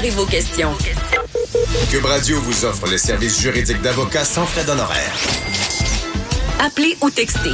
[0.00, 0.72] Préparez vos questions.
[1.90, 5.12] Cube Radio vous offre les services juridiques d'avocats sans frais d'honoraires.
[6.58, 7.50] Appelez ou textez.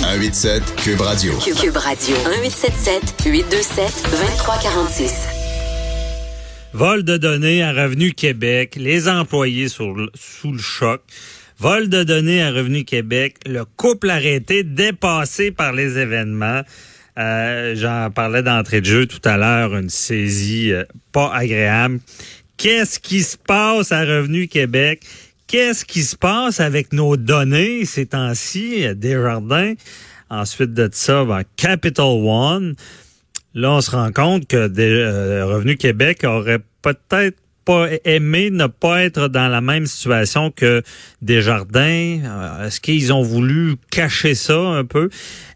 [0.00, 1.34] 187 Cube Radio.
[1.36, 2.16] Cube Radio.
[2.16, 5.12] 1877 827 2346.
[6.72, 11.02] Vol de données à Revenu Québec, les employés sur sous le choc.
[11.58, 16.62] Vol de données à Revenu Québec, le couple arrêté dépassé par les événements.
[17.18, 22.00] Euh, J'en parlais d'entrée de jeu tout à l'heure, une saisie euh, pas agréable.
[22.56, 25.02] Qu'est-ce qui se passe à Revenu Québec?
[25.46, 29.74] Qu'est-ce qui se passe avec nos données ces temps-ci, euh, Desjardins?
[30.28, 32.74] Ensuite de ça, ben, Capital One.
[33.54, 34.66] Là, on se rend compte que
[35.44, 40.82] Revenu Québec aurait peut-être pas aimé ne pas être dans la même situation que
[41.20, 42.20] Desjardins.
[42.24, 45.10] Euh, Est-ce qu'ils ont voulu cacher ça un peu?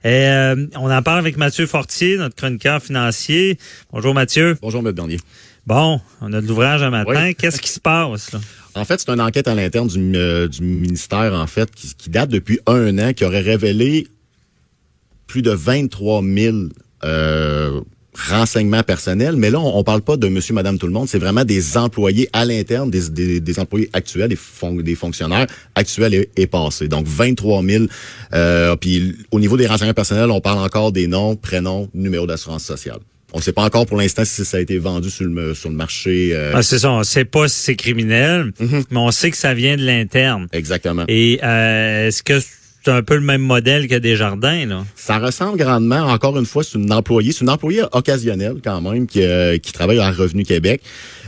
[0.05, 3.59] Et, euh, on en parle avec Mathieu Fortier, notre chroniqueur financier.
[3.93, 4.59] Bonjour Mathieu.
[4.61, 4.93] Bonjour, M.
[4.93, 5.21] Bernier.
[5.67, 7.27] Bon, on a de l'ouvrage un matin.
[7.29, 7.35] Oui.
[7.37, 8.41] Qu'est-ce qui se passe là?
[8.75, 12.11] En fait, c'est une enquête à l'interne du, euh, du ministère, en fait, qui, qui
[12.11, 14.09] date depuis un an, qui aurait révélé
[15.27, 16.57] plus de 23 000
[17.05, 17.81] euh,
[18.15, 19.37] renseignements personnels.
[19.37, 21.09] Mais là, on, on parle pas de monsieur, madame, tout le monde.
[21.09, 25.47] C'est vraiment des employés à l'interne, des, des, des employés actuels, des, fon- des fonctionnaires
[25.75, 26.89] actuels et, et passés.
[26.89, 27.85] Donc, 23 000.
[28.33, 32.65] Euh, puis, au niveau des renseignements personnels, on parle encore des noms, prénoms, numéros d'assurance
[32.65, 32.99] sociale.
[33.33, 35.71] On ne sait pas encore pour l'instant si ça a été vendu sur le, sur
[35.71, 36.31] le marché.
[36.35, 39.55] euh, Ah, c'est ça, on sait pas si c'est criminel, mais on sait que ça
[39.55, 40.49] vient de l'interne.
[40.53, 41.05] Exactement.
[41.07, 42.41] Et euh, est-ce que
[42.83, 44.85] c'est un peu le même modèle que Desjardins là?
[44.97, 49.07] Ça ressemble grandement, encore une fois, c'est une employée, c'est une employée occasionnelle quand même
[49.07, 50.83] qui, euh, qui travaille à Revenu Québec.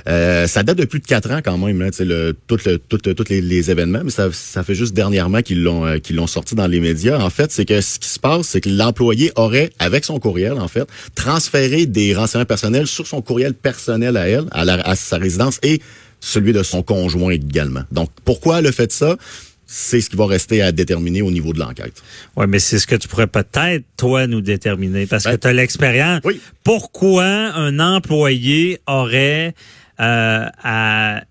[0.09, 2.99] Euh, ça date de plus de quatre ans quand même, sais, le, tout le, tout,
[2.99, 6.27] tous les, les événements, mais ça, ça fait juste dernièrement qu'ils l'ont euh, qu'ils l'ont
[6.27, 7.21] sorti dans les médias.
[7.21, 10.55] En fait, c'est que ce qui se passe, c'est que l'employé aurait, avec son courriel,
[10.55, 15.19] en fait, transféré des renseignements personnels sur son courriel personnel à elle, à, à sa
[15.19, 15.81] résidence et
[16.19, 17.83] celui de son conjoint également.
[17.93, 19.17] Donc, pourquoi elle a fait ça?
[19.75, 22.03] C'est ce qui va rester à déterminer au niveau de l'enquête.
[22.37, 25.47] Oui, mais c'est ce que tu pourrais peut-être, toi, nous déterminer, parce que Ben, tu
[25.47, 26.21] as l'expérience.
[26.25, 26.43] oui.
[26.63, 29.55] Pourquoi un employé aurait
[29.99, 31.23] euh, à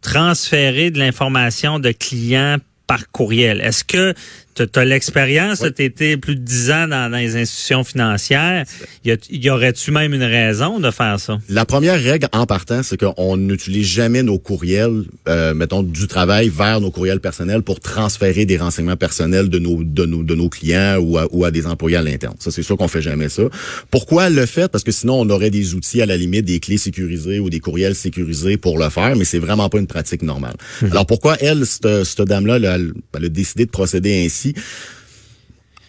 [0.00, 3.60] transférer de l'information de clients par courriel?
[3.60, 4.14] Est-ce que
[4.64, 5.72] tu as l'expérience, Oui.
[5.74, 8.64] tu été plus de 10 ans dans, dans les institutions financières,
[9.04, 11.38] y, a- y aurait-tu même une raison de faire ça?
[11.48, 16.48] La première règle en partant, c'est qu'on n'utilise jamais nos courriels, euh, mettons, du travail
[16.48, 20.48] vers nos courriels personnels pour transférer des renseignements personnels de nos de nos de nos
[20.48, 22.34] clients ou à, ou à des employés à l'interne.
[22.38, 23.42] Ça, c'est sûr qu'on fait jamais ça.
[23.90, 26.78] Pourquoi le fait Parce que sinon, on aurait des outils à la limite, des clés
[26.78, 30.54] sécurisées ou des courriels sécurisés pour le faire, mais c'est vraiment pas une pratique normale.
[30.90, 32.92] Alors pourquoi elle, cette, cette dame-là, elle
[33.24, 34.47] a décidé de procéder ainsi?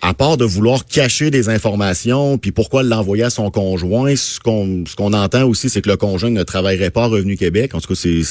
[0.02, 4.86] À part de vouloir cacher des informations, puis pourquoi l'envoyer à son conjoint, ce qu'on
[4.88, 7.75] ce qu'on entend aussi, c'est que le conjoint ne travaillerait pas à Revenu Québec.
[7.75, 8.22] En tout cas, c'est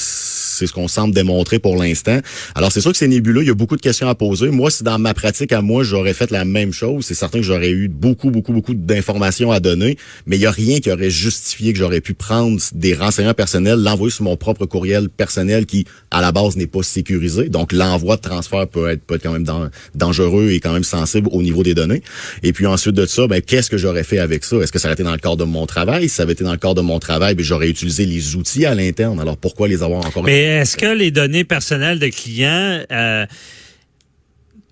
[0.59, 2.19] c'est ce qu'on semble démontrer pour l'instant.
[2.55, 3.43] Alors, c'est sûr que c'est nébuleux.
[3.43, 4.51] Il y a beaucoup de questions à poser.
[4.51, 7.45] Moi, si dans ma pratique à moi, j'aurais fait la même chose, c'est certain que
[7.45, 11.11] j'aurais eu beaucoup, beaucoup, beaucoup d'informations à donner, mais il y a rien qui aurait
[11.11, 15.85] justifié que j'aurais pu prendre des renseignements personnels, l'envoyer sur mon propre courriel personnel qui,
[16.11, 17.49] à la base, n'est pas sécurisé.
[17.49, 20.85] Donc, l'envoi de transfert peut être, peut être quand même dan- dangereux et quand même
[20.85, 22.03] sensible au niveau des données.
[22.43, 24.57] Et puis ensuite de ça, ben, qu'est-ce que j'aurais fait avec ça?
[24.57, 26.09] Est-ce que ça aurait été dans le cadre de mon travail?
[26.09, 28.65] Si ça avait été dans le cadre de mon travail, ben, j'aurais utilisé les outils
[28.67, 29.21] à l'interne.
[29.21, 33.27] Alors, pourquoi les avoir encore est-ce que les données personnelles de clients euh,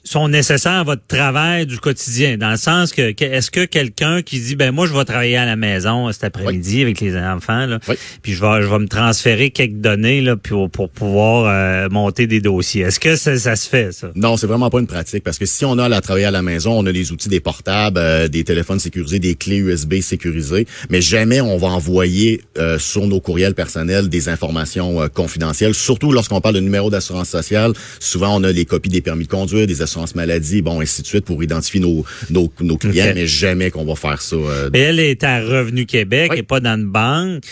[0.06, 2.38] sont nécessaires à votre travail du quotidien?
[2.38, 5.36] Dans le sens que, que- est-ce que quelqu'un qui dit ben moi je vais travailler
[5.36, 7.96] à la maison cet après-midi avec les enfants, là, Oui.
[8.22, 12.26] puis je vais je vais me transférer quelques données là, pour, pour pouvoir euh, monter
[12.26, 12.82] des dossiers.
[12.82, 14.08] Est-ce que ça, ça se fait, ça?
[14.14, 16.30] Non, c'est vraiment pas une pratique parce que si on a à la travailler à
[16.30, 20.00] la maison, on a les outils des portables, euh, des téléphones sécurisés, des clés USB
[20.00, 25.74] sécurisées, mais jamais on va envoyer euh, sur nos courriels personnels des informations euh, confidentielles,
[25.74, 27.72] surtout lorsqu'on parle de numéro d'assurance sociale.
[28.00, 31.06] Souvent, on a les copies des permis de conduire, des assurances maladie, bon, ainsi de
[31.06, 34.36] suite pour identifier nos, nos, nos clients, mais jamais qu'on va faire ça.
[34.36, 36.38] euh, Mais elle est à Revenu Québec Oui.
[36.40, 37.42] et pas dans une banque.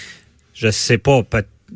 [0.54, 1.22] Je sais pas.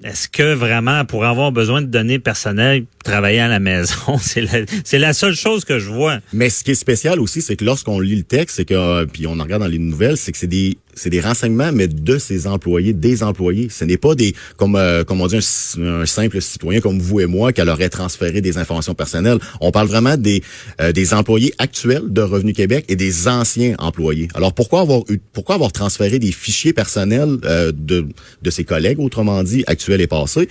[0.05, 4.61] Est-ce que vraiment, pour avoir besoin de données personnelles, travailler à la maison, c'est la,
[4.85, 6.19] c'est la seule chose que je vois.
[6.32, 9.06] Mais ce qui est spécial aussi, c'est que lorsqu'on lit le texte, c'est que euh,
[9.06, 11.89] puis on en regarde dans les nouvelles, c'est que c'est des c'est des renseignements, mais
[11.89, 13.69] de ses employés, des employés.
[13.71, 17.27] Ce n'est pas des comme euh, comme on dit un, simple citoyen comme vous et
[17.27, 19.39] moi qui aurait transféré des informations personnelles.
[19.61, 20.43] On parle vraiment des
[20.81, 24.29] euh, des employés actuels de Revenu Québec et des anciens employés.
[24.35, 25.03] Alors pourquoi avoir
[25.33, 28.06] pourquoi avoir transféré des fichiers personnels euh, de
[28.43, 30.49] de ses collègues, autrement dit actuels et passés,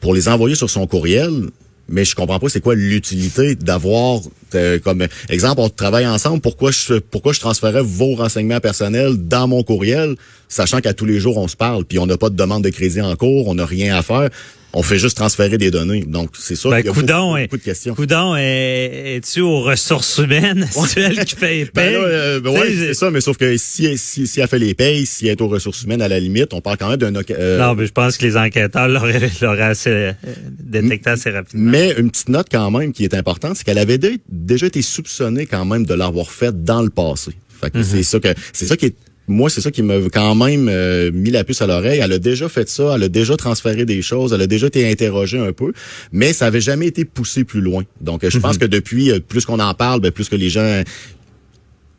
[0.00, 1.48] pour les envoyer sur son courriel?
[1.88, 4.20] Mais je comprends pas c'est quoi l'utilité d'avoir
[4.54, 9.48] euh, comme exemple on travaille ensemble pourquoi je pourquoi je transférais vos renseignements personnels dans
[9.48, 10.16] mon courriel
[10.48, 12.70] sachant qu'à tous les jours on se parle puis on n'a pas de demande de
[12.70, 14.28] crédit en cours on n'a rien à faire
[14.74, 16.02] on fait juste transférer des données.
[16.06, 16.68] Donc, c'est ça.
[16.68, 17.94] Ben, il y a coudon, beaucoup, beaucoup de questions.
[17.94, 20.68] Coudon, est, es-tu aux ressources humaines?
[20.86, 21.94] C'est elle qui fait les Ben payes?
[21.96, 24.74] euh, ben ouais, j'ai- c'est ça, mais sauf que si, si, si elle fait les
[24.74, 27.12] payes, si elle est aux ressources humaines, à la limite, on parle quand même d'un...
[27.30, 30.12] euh, Non, mais je pense que les enquêteurs l'auraient l'auraient assez euh,
[30.60, 31.70] détecté assez rapidement.
[31.70, 34.82] Mais une petite note quand même qui est importante, c'est qu'elle avait dé- déjà été
[34.82, 37.32] soupçonnée quand même de l'avoir fait dans le passé.
[37.60, 38.94] Fait que c'est ça que c'est ça qui est
[39.28, 42.00] moi, c'est ça qui m'a quand même euh, mis la puce à l'oreille.
[42.02, 44.90] Elle a déjà fait ça, elle a déjà transféré des choses, elle a déjà été
[44.90, 45.72] interrogée un peu,
[46.12, 47.84] mais ça avait jamais été poussé plus loin.
[48.00, 50.48] Donc, euh, je pense que depuis, euh, plus qu'on en parle, ben, plus que les
[50.50, 50.82] gens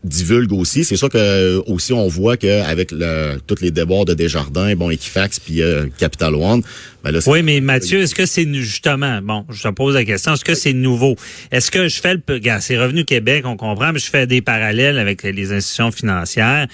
[0.04, 0.86] divulguent aussi.
[0.86, 4.90] C'est sûr que euh, aussi on voit qu'avec le, tous les débords de Desjardins, bon,
[4.90, 6.62] Equifax puis euh, Capital One,
[7.04, 10.06] ben là, c'est- Oui, mais Mathieu, est-ce que c'est justement, bon, je te pose la
[10.06, 11.18] question, est-ce que c'est nouveau?
[11.52, 12.22] Est-ce que je fais le,
[12.62, 16.68] c'est Revenu Québec, on comprend, mais je fais des parallèles avec les institutions financières.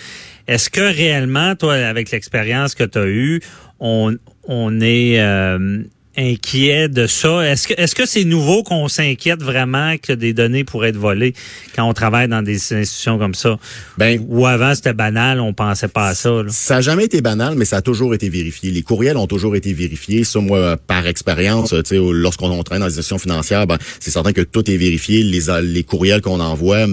[0.47, 3.41] Est-ce que réellement, toi, avec l'expérience que tu as eue,
[3.79, 5.79] on, on est euh,
[6.17, 7.41] inquiet de ça?
[7.41, 11.33] Est-ce que est-ce que c'est nouveau qu'on s'inquiète vraiment que des données pourraient être volées
[11.75, 13.57] quand on travaille dans des institutions comme ça?
[13.97, 16.29] ben, Ou avant, c'était banal, on pensait pas à ça.
[16.29, 16.49] là?
[16.49, 18.69] Ça n'a jamais été banal, mais ça a toujours été vérifié.
[18.71, 20.23] Les courriels ont toujours été vérifiés.
[20.23, 24.11] Ça, moi, par expérience, tu sais, lorsqu'on on travaille dans les institutions financières, ben, c'est
[24.11, 25.23] certain que tout est vérifié.
[25.23, 26.85] Les, les courriels qu'on envoie,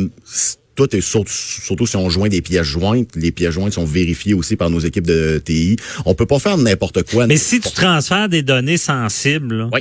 [0.74, 3.10] tout est surtout, surtout si on joint des pièces jointes.
[3.16, 5.76] Les pièces jointes sont vérifiées aussi par nos équipes de TI.
[6.06, 7.26] On peut pas faire n'importe quoi.
[7.26, 9.80] Mais si tu transfères des données sensibles, Oui.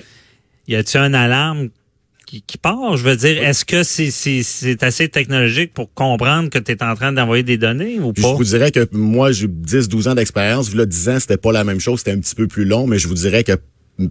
[0.67, 1.69] y a-tu une alarme
[2.27, 2.95] qui, qui part?
[2.97, 7.11] Je veux dire, est-ce que c'est assez technologique pour comprendre que tu es en train
[7.11, 8.21] d'envoyer des données ou pas?
[8.21, 10.73] Je vous dirais que moi, j'ai 10-12 ans d'expérience.
[10.73, 11.99] Là, 10 ans, c'était pas la même chose.
[11.99, 13.53] C'était un petit peu plus long, mais je vous dirais que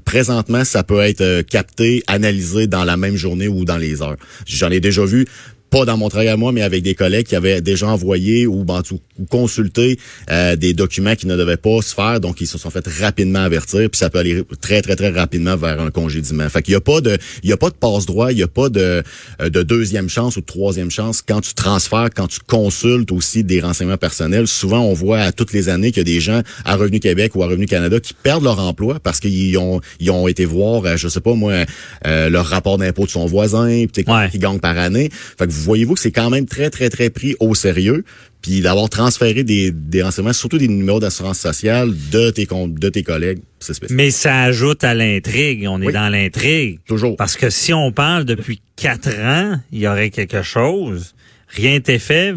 [0.04, 4.16] présentement, ça peut être euh, capté, analysé dans la même journée ou dans les heures.
[4.46, 5.26] J'en ai déjà vu
[5.70, 8.64] pas dans mon travail à moi, mais avec des collègues qui avaient déjà envoyé ou,
[8.64, 9.98] ben, ou- ou consulté
[10.30, 13.40] euh, des documents qui ne devaient pas se faire, donc ils se sont fait rapidement
[13.40, 16.48] avertir, puis ça peut aller très très très rapidement vers un congédiement.
[16.48, 18.42] Fait qu'il y a pas de, il y a pas de passe droit, il y
[18.42, 19.02] a pas de,
[19.40, 23.44] euh, de deuxième chance ou de troisième chance quand tu transfères, quand tu consultes aussi
[23.44, 24.46] des renseignements personnels.
[24.48, 27.36] Souvent, on voit à toutes les années qu'il y a des gens à Revenu Québec
[27.36, 30.84] ou à Revenu Canada qui perdent leur emploi parce qu'ils ont, ils ont été voir,
[30.84, 31.64] euh, je sais pas moi,
[32.06, 34.28] euh, leur rapport d'impôt de son voisin, puis Ouais.
[34.30, 35.10] qui gagne par année.
[35.38, 38.04] Fait que vous voyez-vous que c'est quand même très, très, très pris au sérieux.
[38.42, 42.88] Puis d'avoir transféré des, des renseignements, surtout des numéros d'assurance sociale de tes, com- de
[42.88, 43.96] tes collègues, c'est spécial.
[43.96, 45.66] Mais ça ajoute à l'intrigue.
[45.68, 45.92] On est Oui.
[45.92, 46.78] dans l'intrigue.
[46.86, 47.16] Toujours.
[47.16, 51.14] Parce que si on parle depuis quatre ans, il y aurait quelque chose.
[51.48, 52.32] Rien n'était fait.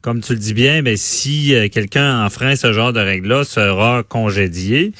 [0.00, 4.02] Comme tu le dis bien, ben, si euh, quelqu'un enfreint ce genre de règles-là, sera
[4.02, 4.92] congédié.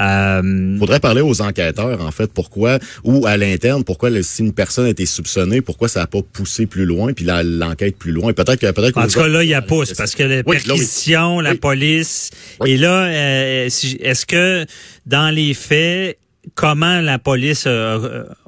[0.00, 4.52] Euh, faudrait parler aux enquêteurs, en fait, pourquoi, ou à l'interne, pourquoi le- si une
[4.52, 8.32] personne a été soupçonnée, pourquoi ça n'a pas poussé plus loin, puis l'enquête plus loin.
[8.32, 10.56] Peut-être que peut-être En tout cas, là, il y a pouce parce que la Oui,
[11.40, 12.30] la police.
[12.60, 12.72] Oui.
[12.72, 14.66] Et là, euh, est-ce que
[15.06, 16.18] dans les faits,
[16.54, 17.98] comment la police a,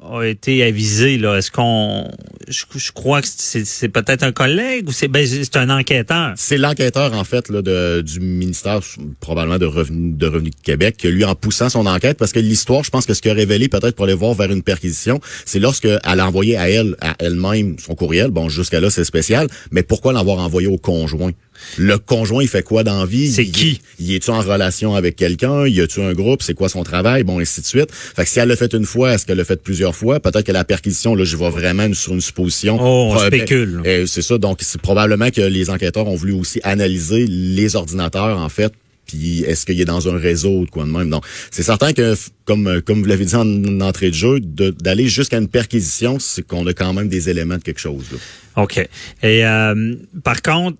[0.03, 1.37] a été avisée là?
[1.37, 2.09] Est-ce qu'on,
[2.47, 6.33] je, crois que c'est, peut-être un collègue ou c'est ben, c'est un enquêteur?
[6.35, 8.79] C'est l'enquêteur, en fait, là, de, du ministère,
[9.19, 12.39] probablement de Revenu, de Revenu de Québec, que lui, en poussant son enquête, parce que
[12.39, 15.19] l'histoire, je pense que ce qui a révélé, peut-être pour aller voir vers une perquisition,
[15.45, 18.31] c'est lorsque elle a envoyé à elle, à elle-même, son courriel.
[18.31, 19.47] Bon, jusqu'à là, c'est spécial.
[19.71, 21.31] Mais pourquoi l'avoir envoyé au conjoint?
[21.77, 23.31] Le conjoint, il fait quoi dans la vie?
[23.31, 23.81] C'est Il- qui?
[23.99, 25.67] Il est-tu en relation avec quelqu'un?
[25.67, 26.41] Y a-tu un groupe?
[26.41, 27.23] C'est quoi son travail?
[27.23, 27.91] Bon, ainsi de suite.
[27.91, 30.19] Fait que si elle l'a fait une fois, est-ce qu'elle l'a fait plusieurs fois?
[30.19, 32.77] Peut-être que la perquisition, là, je vais vraiment sur une supposition.
[32.79, 33.81] Oh, on Euh, spécule.
[33.85, 34.37] euh, c'est ça.
[34.37, 38.71] Donc, c'est probablement que les enquêteurs ont voulu aussi analyser les ordinateurs, en fait.
[39.05, 41.09] Puis, est-ce qu'il est dans un réseau ou de quoi de même?
[41.09, 42.13] Donc, c'est certain que,
[42.45, 46.19] comme, euh, comme vous l'avez dit en, en entrée de jeu, d'aller jusqu'à une perquisition,
[46.19, 48.03] c'est qu'on a quand même des éléments de quelque chose.
[48.11, 48.17] là.
[48.63, 48.77] OK.
[49.23, 50.77] Et euh, par contre,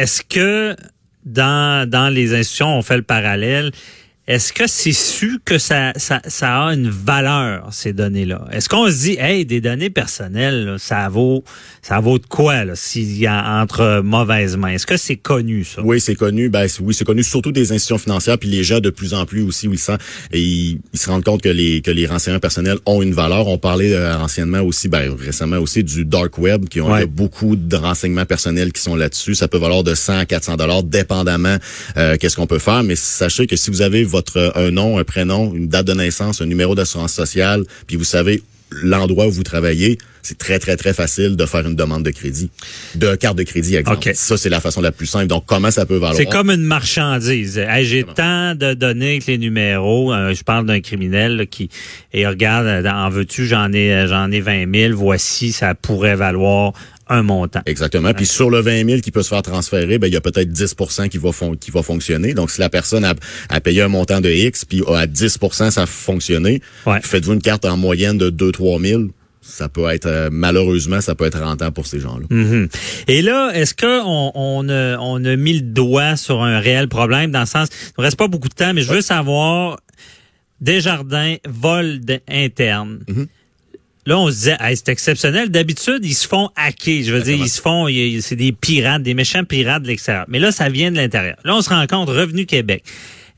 [0.00, 0.74] est-ce que
[1.26, 3.70] dans, dans les institutions, on fait le parallèle,
[4.28, 8.46] est-ce que c'est su que ça, ça, ça a une valeur, ces données-là?
[8.52, 11.42] Est-ce qu'on se dit, hey, des données personnelles, là, ça vaut
[11.82, 14.68] ça vaut de quoi là, s'il y a entre mauvaises mains?
[14.74, 15.82] Est-ce que c'est connu, ça?
[15.82, 16.48] Oui, c'est connu.
[16.48, 19.42] Ben oui, c'est connu surtout des institutions financières, puis les gens de plus en plus
[19.42, 19.96] aussi où ils sont,
[20.30, 23.48] et ils, ils se rendent compte que les que les renseignements personnels ont une valeur.
[23.48, 27.06] On parlait euh, anciennement aussi, ben récemment aussi du dark web, qui ont Ouais.
[27.06, 29.34] beaucoup de renseignements personnels qui sont là-dessus.
[29.34, 31.56] Ça peut valoir de 100 à 400 dollars, dépendamment
[31.96, 32.82] euh, qu'est-ce qu'on peut faire.
[32.84, 36.42] Mais sachez que si vous avez votre un nom, un prénom, une date de naissance,
[36.42, 40.92] un numéro d'assurance sociale, puis vous savez l'endroit où vous travaillez, c'est très, très, très
[40.92, 42.50] facile de faire une demande de crédit,
[42.94, 44.08] de carte de crédit, exemple.
[44.08, 44.14] OK.
[44.14, 45.26] Ça, c'est la façon la plus simple.
[45.26, 46.14] Donc, comment ça peut valoir?
[46.14, 47.58] C'est comme une marchandise.
[47.58, 50.12] Hey, J'ai tant de données avec les numéros.
[50.12, 51.70] Euh, je parle d'un criminel là, qui
[52.12, 54.94] et regarde, euh, en veux-tu, j'en ai euh, j'en ai 20 000.
[54.94, 56.72] Voici, ça pourrait valoir
[57.10, 57.60] un montant.
[57.66, 58.14] Exactement.
[58.14, 60.50] Puis sur le 20 000 qui peut se faire transférer, ben il y a peut-être
[60.50, 62.32] 10% qui va fon- qui va fonctionner.
[62.32, 63.14] Donc si la personne a,
[63.50, 67.00] a payé un montant de X puis à 10% ça a fonctionné, Ouais.
[67.02, 69.02] faites-vous une carte en moyenne de 2 3 000,
[69.42, 72.26] ça peut être euh, malheureusement ça peut être rentable pour ces gens-là.
[72.30, 72.68] Mhm.
[73.08, 76.88] Et là, est-ce que on, on, a, on a mis le doigt sur un réel
[76.88, 79.80] problème dans le sens, il ne reste pas beaucoup de temps, mais je veux savoir
[80.60, 83.00] Desjardins vol interne.
[83.08, 83.26] Mhm.
[84.10, 85.50] Là, on se disait, Hey, c'est exceptionnel.
[85.50, 87.04] D'habitude, ils se font hacker.
[87.04, 90.24] Je veux dire, ils se font, ils- c'est des pirates, des méchants pirates de l'extérieur.
[90.26, 91.36] Mais là, ça vient de l'intérieur.
[91.44, 92.82] Là, on se rend compte, Revenu Québec.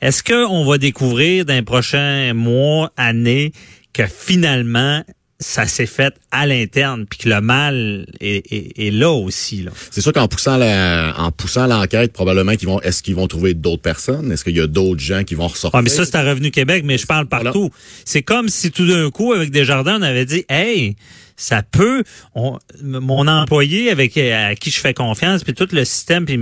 [0.01, 3.53] Est-ce qu'on va découvrir dans les prochains mois, années,
[3.93, 5.05] que finalement,
[5.43, 9.63] ça s'est fait à l'interne, puis que le mal est, est- est là aussi.
[9.63, 9.71] Là.
[9.91, 13.53] C'est sûr qu'en poussant la, en poussant l'enquête, probablement qu'ils vont, est-ce qu'ils vont trouver
[13.55, 14.33] d'autres personnes?
[14.33, 15.79] Est-ce qu'il y a d'autres gens qui vont ressortir?
[15.79, 17.71] Ah, mais ça, c'est à Revenu Québec, mais je parle partout.
[18.05, 20.97] C'est comme si tout d'un coup, avec Desjardins, on avait dit, hey,
[21.37, 26.25] ça peut, on- mon employé avec à qui je fais confiance, puis tout le système,
[26.25, 26.39] puis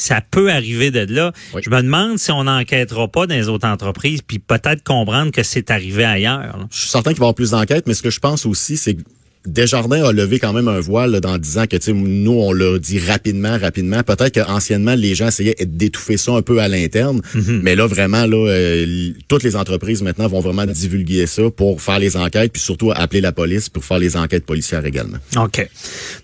[0.00, 1.32] ça peut arriver de là.
[1.54, 1.62] Oui.
[1.64, 5.42] Je me demande si on n'enquêtera pas dans les autres entreprises, puis peut-être comprendre que
[5.42, 6.56] c'est arrivé ailleurs.
[6.58, 6.66] là.
[6.70, 8.76] Je suis certain qu'il va y avoir plus d'enquêtes, mais ce que je pense aussi,
[8.76, 9.02] c'est que
[9.46, 12.98] Desjardins a levé quand même un voile là, dans disant que nous, on l'a dit
[12.98, 14.02] rapidement, rapidement.
[14.02, 17.22] Peut-être qu'anciennement, les gens essayaient d'étouffer ça un peu à l'interne.
[17.48, 21.98] Mais là, vraiment, là, euh, toutes les entreprises maintenant vont vraiment divulguer ça pour faire
[21.98, 25.18] les enquêtes, puis surtout appeler la police pour faire les enquêtes policières également.
[25.36, 25.66] OK.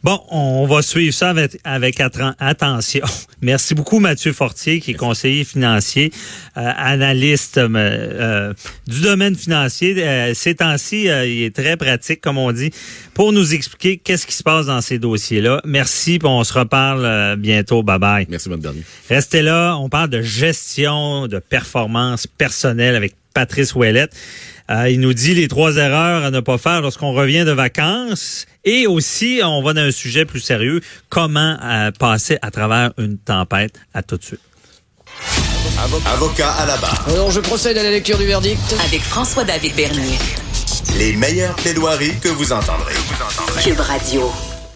[0.05, 2.01] Bon, on va suivre ça avec,
[2.39, 3.07] attention.
[3.41, 6.13] Merci beaucoup, Mathieu Fortier, qui est conseiller financier,
[6.57, 8.53] euh, analyste euh,
[8.87, 10.33] du domaine financier.
[10.35, 12.71] Ces temps-ci, il est très pratique, comme on dit,
[13.17, 15.63] pour nous expliquer qu'est-ce qui se passe dans ces dossiers-là.
[15.65, 17.83] Merci, puis on se reparle euh, bientôt.
[17.83, 18.27] Bye-bye.
[18.29, 18.85] Merci, bonne dernière.
[19.09, 24.15] Restez là, on parle de gestion, de performance personnelle avec Patrice Ouellette.
[24.71, 28.45] Euh, il nous dit les trois erreurs à ne pas faire lorsqu'on revient de vacances.
[28.67, 33.17] Et aussi, on va dans un sujet plus sérieux, comment euh, passer à travers une
[33.17, 33.81] tempête?
[33.95, 34.41] À tout de suite.
[36.13, 37.03] Avocat à la barre.
[37.09, 38.61] Alors, je procède à la lecture du verdict.
[38.85, 40.19] Avec François-David Bernier.
[40.95, 42.95] Les meilleures plaidoiries que vous entendrez.
[43.63, 44.31] Cube Radio.